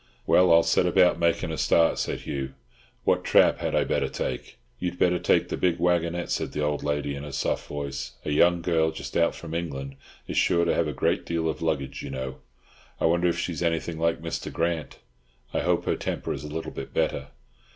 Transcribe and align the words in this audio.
"Well, 0.25 0.51
I'll 0.51 0.63
set 0.63 0.87
about 0.87 1.19
making 1.19 1.51
a 1.51 1.59
start," 1.59 1.99
said 1.99 2.21
Hugh. 2.21 2.55
"What 3.03 3.23
trap 3.23 3.59
had 3.59 3.75
I 3.75 3.83
better 3.83 4.09
take?" 4.09 4.57
"You'd 4.79 4.97
better 4.97 5.19
take 5.19 5.49
the 5.49 5.57
big 5.57 5.77
waggonette," 5.77 6.31
said 6.31 6.53
the 6.53 6.63
old 6.63 6.81
lady, 6.81 7.13
in 7.13 7.21
her 7.21 7.31
soft 7.31 7.67
voice. 7.67 8.13
"A 8.25 8.31
young 8.31 8.63
girl 8.63 8.89
just 8.89 9.15
out 9.15 9.35
from 9.35 9.53
England 9.53 9.95
is 10.27 10.37
sure 10.37 10.65
to 10.65 10.73
have 10.73 10.87
a 10.87 10.91
great 10.91 11.23
deal 11.23 11.47
of 11.47 11.61
luggage, 11.61 12.01
you 12.01 12.09
know. 12.09 12.39
I 12.99 13.05
wonder 13.05 13.27
if 13.27 13.37
she 13.37 13.51
is 13.51 13.61
anything 13.61 13.99
like 13.99 14.23
Mr. 14.23 14.51
Grant. 14.51 14.97
I 15.53 15.59
hope 15.59 15.85
her 15.85 15.95
temper 15.95 16.33
is 16.33 16.43
a 16.43 16.47
little 16.51 16.71
bit 16.71 16.95
better." 16.95 17.27